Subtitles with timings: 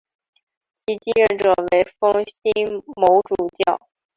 [0.83, 3.79] 其继任者为封新卯主教。